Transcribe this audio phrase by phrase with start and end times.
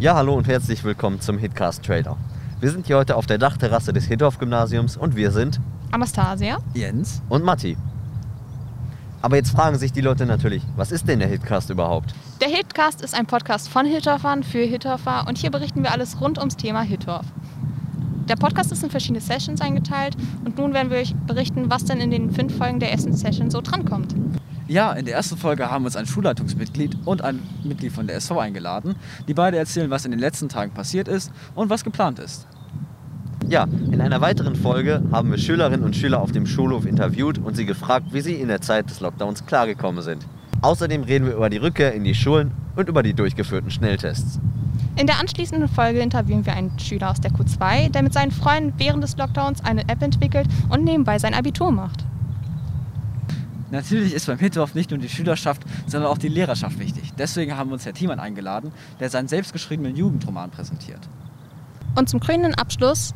[0.00, 2.16] Ja, hallo und herzlich willkommen zum Hitcast Trailer.
[2.60, 5.58] Wir sind hier heute auf der Dachterrasse des Hittorf Gymnasiums und wir sind
[5.90, 6.58] Anastasia.
[6.72, 7.20] Jens.
[7.28, 7.76] und Matti.
[9.22, 12.14] Aber jetzt fragen sich die Leute natürlich, was ist denn der Hitcast überhaupt?
[12.40, 16.38] Der Hitcast ist ein Podcast von Hittorfern für Hittorfer und hier berichten wir alles rund
[16.38, 17.26] ums Thema Hittorf.
[18.28, 21.98] Der Podcast ist in verschiedene Sessions eingeteilt und nun werden wir euch berichten, was denn
[21.98, 24.14] in den fünf Folgen der ersten Session so drankommt.
[24.68, 28.16] Ja, in der ersten Folge haben wir uns ein Schulleitungsmitglied und ein Mitglied von der
[28.16, 28.96] SV eingeladen.
[29.26, 32.46] Die beide erzählen, was in den letzten Tagen passiert ist und was geplant ist.
[33.48, 37.56] Ja, in einer weiteren Folge haben wir Schülerinnen und Schüler auf dem Schulhof interviewt und
[37.56, 40.26] sie gefragt, wie sie in der Zeit des Lockdowns klargekommen sind.
[40.60, 44.38] Außerdem reden wir über die Rückkehr in die Schulen und über die durchgeführten Schnelltests.
[44.96, 48.74] In der anschließenden Folge interviewen wir einen Schüler aus der Q2, der mit seinen Freunden
[48.76, 52.04] während des Lockdowns eine App entwickelt und nebenbei sein Abitur macht.
[53.70, 57.12] Natürlich ist beim Hittorf nicht nur die Schülerschaft, sondern auch die Lehrerschaft wichtig.
[57.18, 61.00] Deswegen haben wir uns Herr Thiemann eingeladen, der seinen selbstgeschriebenen Jugendroman präsentiert.
[61.96, 63.14] Und zum krönenden Abschluss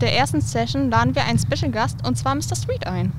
[0.00, 2.56] der ersten Session laden wir einen Special Gast und zwar Mr.
[2.56, 3.12] Street ein.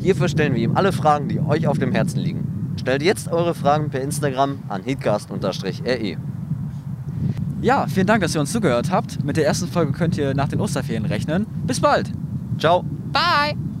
[0.00, 2.74] Hierfür stellen wir ihm alle Fragen, die euch auf dem Herzen liegen.
[2.80, 6.16] Stellt jetzt eure Fragen per Instagram an hitcast-re.
[7.62, 9.24] Ja, vielen Dank, dass ihr uns zugehört habt.
[9.24, 11.46] Mit der ersten Folge könnt ihr nach den Osterferien rechnen.
[11.66, 12.12] Bis bald!
[12.58, 12.84] Ciao!
[13.12, 13.75] Bye!